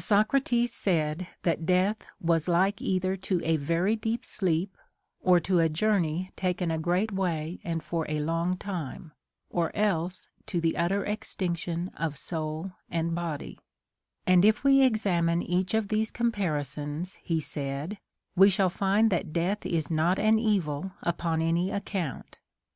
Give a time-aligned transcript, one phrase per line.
[0.00, 4.76] Socrates said that death Avas like either to a very deep sleep,
[5.20, 9.12] or to a journey taken a great way and for a long time,
[9.50, 13.60] or else to the utter extinction of soul and body;
[14.26, 17.98] and if we examine each of these comparisons, he said,
[18.34, 22.36] we sliall find that death is not an evil upon any account.